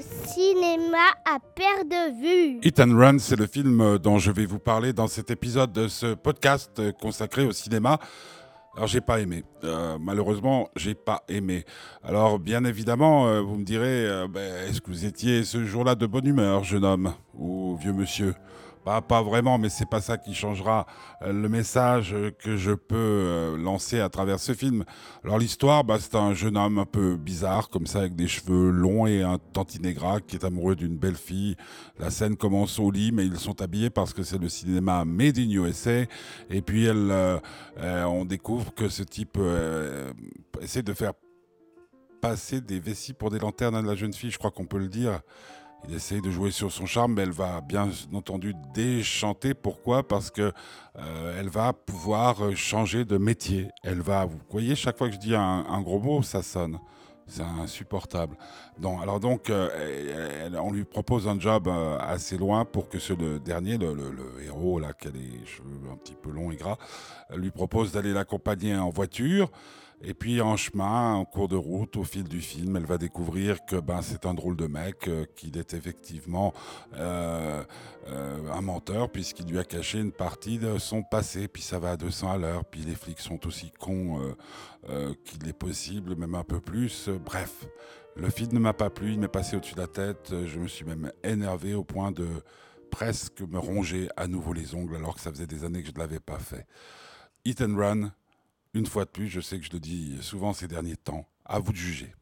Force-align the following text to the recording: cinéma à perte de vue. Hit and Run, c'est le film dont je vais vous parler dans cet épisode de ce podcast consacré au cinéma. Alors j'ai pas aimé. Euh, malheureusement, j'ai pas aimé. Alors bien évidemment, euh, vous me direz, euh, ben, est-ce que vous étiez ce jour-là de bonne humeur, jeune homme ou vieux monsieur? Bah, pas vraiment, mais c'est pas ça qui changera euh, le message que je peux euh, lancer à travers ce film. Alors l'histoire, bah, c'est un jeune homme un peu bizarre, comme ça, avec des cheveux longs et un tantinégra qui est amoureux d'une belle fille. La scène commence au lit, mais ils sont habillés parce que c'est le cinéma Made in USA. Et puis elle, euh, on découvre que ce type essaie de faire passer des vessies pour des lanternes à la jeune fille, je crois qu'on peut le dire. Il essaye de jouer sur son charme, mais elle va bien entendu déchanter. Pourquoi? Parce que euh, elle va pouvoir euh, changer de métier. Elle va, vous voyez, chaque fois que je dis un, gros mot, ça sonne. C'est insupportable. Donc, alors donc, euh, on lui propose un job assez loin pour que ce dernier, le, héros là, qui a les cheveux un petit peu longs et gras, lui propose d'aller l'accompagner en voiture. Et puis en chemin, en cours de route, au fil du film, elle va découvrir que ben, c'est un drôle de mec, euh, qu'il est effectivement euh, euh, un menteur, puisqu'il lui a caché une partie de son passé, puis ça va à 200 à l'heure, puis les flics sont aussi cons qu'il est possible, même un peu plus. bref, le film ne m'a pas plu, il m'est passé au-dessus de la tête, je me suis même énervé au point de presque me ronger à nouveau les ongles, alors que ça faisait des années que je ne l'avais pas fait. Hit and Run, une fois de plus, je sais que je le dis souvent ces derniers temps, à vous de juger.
cinéma 0.00 0.98
à 1.24 1.38
perte 1.54 1.88
de 1.88 2.20
vue. 2.20 2.60
Hit 2.62 2.80
and 2.80 2.96
Run, 2.96 3.18
c'est 3.18 3.36
le 3.36 3.46
film 3.46 3.98
dont 3.98 4.18
je 4.18 4.30
vais 4.30 4.46
vous 4.46 4.58
parler 4.58 4.92
dans 4.92 5.08
cet 5.08 5.30
épisode 5.30 5.72
de 5.72 5.88
ce 5.88 6.14
podcast 6.14 6.80
consacré 7.00 7.44
au 7.44 7.52
cinéma. 7.52 7.98
Alors 8.76 8.86
j'ai 8.86 9.00
pas 9.00 9.20
aimé. 9.20 9.44
Euh, 9.64 9.98
malheureusement, 10.00 10.68
j'ai 10.76 10.94
pas 10.94 11.22
aimé. 11.28 11.64
Alors 12.04 12.38
bien 12.38 12.64
évidemment, 12.64 13.26
euh, 13.26 13.40
vous 13.40 13.56
me 13.56 13.64
direz, 13.64 14.06
euh, 14.06 14.28
ben, 14.28 14.68
est-ce 14.68 14.80
que 14.80 14.90
vous 14.90 15.04
étiez 15.04 15.44
ce 15.44 15.64
jour-là 15.64 15.96
de 15.96 16.06
bonne 16.06 16.26
humeur, 16.26 16.62
jeune 16.62 16.84
homme 16.84 17.12
ou 17.34 17.76
vieux 17.76 17.92
monsieur? 17.92 18.34
Bah, 18.90 19.02
pas 19.02 19.22
vraiment, 19.22 19.56
mais 19.56 19.68
c'est 19.68 19.88
pas 19.88 20.00
ça 20.00 20.18
qui 20.18 20.34
changera 20.34 20.84
euh, 21.22 21.32
le 21.32 21.48
message 21.48 22.12
que 22.40 22.56
je 22.56 22.72
peux 22.72 22.96
euh, 22.96 23.56
lancer 23.56 24.00
à 24.00 24.08
travers 24.08 24.40
ce 24.40 24.52
film. 24.52 24.84
Alors 25.22 25.38
l'histoire, 25.38 25.84
bah, 25.84 25.98
c'est 26.00 26.16
un 26.16 26.34
jeune 26.34 26.56
homme 26.56 26.78
un 26.78 26.86
peu 26.86 27.14
bizarre, 27.14 27.68
comme 27.68 27.86
ça, 27.86 28.00
avec 28.00 28.16
des 28.16 28.26
cheveux 28.26 28.70
longs 28.70 29.06
et 29.06 29.22
un 29.22 29.38
tantinégra 29.38 30.20
qui 30.20 30.34
est 30.34 30.44
amoureux 30.44 30.74
d'une 30.74 30.96
belle 30.96 31.14
fille. 31.14 31.54
La 32.00 32.10
scène 32.10 32.36
commence 32.36 32.80
au 32.80 32.90
lit, 32.90 33.12
mais 33.12 33.26
ils 33.26 33.38
sont 33.38 33.62
habillés 33.62 33.90
parce 33.90 34.12
que 34.12 34.24
c'est 34.24 34.38
le 34.38 34.48
cinéma 34.48 35.04
Made 35.04 35.38
in 35.38 35.50
USA. 35.50 36.02
Et 36.50 36.60
puis 36.60 36.86
elle, 36.86 37.12
euh, 37.12 37.38
on 38.06 38.24
découvre 38.24 38.74
que 38.74 38.88
ce 38.88 39.04
type 39.04 39.38
essaie 40.60 40.82
de 40.82 40.94
faire 40.94 41.12
passer 42.20 42.60
des 42.60 42.80
vessies 42.80 43.12
pour 43.12 43.30
des 43.30 43.38
lanternes 43.38 43.76
à 43.76 43.82
la 43.82 43.94
jeune 43.94 44.12
fille, 44.12 44.32
je 44.32 44.38
crois 44.38 44.50
qu'on 44.50 44.66
peut 44.66 44.78
le 44.78 44.88
dire. 44.88 45.20
Il 45.88 45.94
essaye 45.94 46.20
de 46.20 46.30
jouer 46.30 46.50
sur 46.50 46.70
son 46.70 46.86
charme, 46.86 47.14
mais 47.14 47.22
elle 47.22 47.30
va 47.30 47.60
bien 47.60 47.88
entendu 48.12 48.54
déchanter. 48.74 49.54
Pourquoi? 49.54 50.06
Parce 50.06 50.30
que 50.30 50.52
euh, 50.98 51.40
elle 51.40 51.48
va 51.48 51.72
pouvoir 51.72 52.44
euh, 52.44 52.54
changer 52.54 53.04
de 53.04 53.16
métier. 53.16 53.68
Elle 53.82 54.00
va, 54.00 54.26
vous 54.26 54.38
voyez, 54.50 54.74
chaque 54.74 54.98
fois 54.98 55.08
que 55.08 55.14
je 55.14 55.18
dis 55.18 55.34
un, 55.34 55.80
gros 55.80 55.98
mot, 55.98 56.22
ça 56.22 56.42
sonne. 56.42 56.78
C'est 57.26 57.42
insupportable. 57.42 58.36
Donc, 58.78 59.00
alors 59.00 59.20
donc, 59.20 59.50
euh, 59.50 60.50
on 60.60 60.72
lui 60.72 60.84
propose 60.84 61.28
un 61.28 61.38
job 61.38 61.68
assez 62.00 62.36
loin 62.36 62.64
pour 62.64 62.88
que 62.88 62.98
ce 62.98 63.12
dernier, 63.38 63.78
le, 63.78 64.42
héros 64.44 64.80
là, 64.80 64.92
qui 64.92 65.08
a 65.08 65.12
les 65.12 65.46
cheveux 65.46 65.80
un 65.92 65.96
petit 65.96 66.16
peu 66.20 66.30
longs 66.30 66.50
et 66.50 66.56
gras, 66.56 66.76
lui 67.36 67.52
propose 67.52 67.92
d'aller 67.92 68.12
l'accompagner 68.12 68.76
en 68.76 68.90
voiture. 68.90 69.48
Et 70.02 70.14
puis 70.14 70.40
en 70.40 70.56
chemin, 70.56 71.14
en 71.14 71.24
cours 71.26 71.48
de 71.48 71.56
route, 71.56 71.96
au 71.98 72.04
fil 72.04 72.24
du 72.24 72.40
film, 72.40 72.76
elle 72.76 72.86
va 72.86 72.96
découvrir 72.96 73.64
que 73.66 73.76
ben, 73.76 74.00
c'est 74.00 74.24
un 74.24 74.32
drôle 74.32 74.56
de 74.56 74.66
mec, 74.66 75.08
euh, 75.08 75.26
qu'il 75.36 75.58
est 75.58 75.74
effectivement 75.74 76.54
euh, 76.96 77.62
euh, 78.08 78.50
un 78.50 78.60
menteur, 78.62 79.10
puisqu'il 79.10 79.46
lui 79.46 79.58
a 79.58 79.64
caché 79.64 79.98
une 79.98 80.12
partie 80.12 80.58
de 80.58 80.78
son 80.78 81.02
passé, 81.02 81.48
puis 81.48 81.62
ça 81.62 81.78
va 81.78 81.92
à 81.92 81.96
200 81.98 82.32
à 82.32 82.38
l'heure, 82.38 82.64
puis 82.64 82.80
les 82.80 82.94
flics 82.94 83.20
sont 83.20 83.46
aussi 83.46 83.72
cons 83.78 84.34
qu'il 85.24 85.46
est 85.46 85.52
possible, 85.52 86.16
même 86.16 86.34
un 86.34 86.44
peu 86.44 86.60
plus. 86.60 87.10
bref, 87.22 87.66
le 88.16 88.30
film 88.30 88.54
ne 88.54 88.58
m'a 88.58 88.72
pas 88.72 88.88
plu, 88.88 89.12
il 89.12 89.20
m'est 89.20 89.28
passé 89.28 89.56
au-dessus 89.56 89.74
de 89.74 89.80
la 89.80 89.86
tête, 89.86 90.32
je 90.46 90.58
me 90.58 90.66
suis 90.66 90.86
même 90.86 91.12
énervé 91.22 91.74
au 91.74 91.84
point 91.84 92.10
de 92.10 92.26
presque 92.90 93.42
me 93.42 93.58
ronger 93.58 94.08
à 94.16 94.26
nouveau 94.26 94.54
les 94.54 94.74
ongles, 94.74 94.96
alors 94.96 95.14
que 95.14 95.20
ça 95.20 95.30
faisait 95.30 95.46
des 95.46 95.64
années 95.64 95.82
que 95.82 95.88
je 95.88 95.94
ne 95.94 95.98
l'avais 95.98 96.20
pas 96.20 96.38
fait. 96.38 96.66
Hit 97.44 97.60
and 97.62 97.76
Run, 97.76 98.12
une 98.74 98.86
fois 98.86 99.04
de 99.04 99.10
plus, 99.10 99.28
je 99.28 99.40
sais 99.40 99.58
que 99.58 99.64
je 99.64 99.72
le 99.72 99.80
dis 99.80 100.18
souvent 100.22 100.52
ces 100.52 100.68
derniers 100.68 100.96
temps, 100.96 101.28
à 101.44 101.58
vous 101.58 101.72
de 101.72 101.76
juger. 101.76 102.14